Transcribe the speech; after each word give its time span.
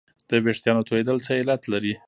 د 0.29 0.31
وېښتانو 0.45 0.87
تویدل 0.89 1.17
څه 1.25 1.31
علت 1.39 1.61
لري 1.73 1.93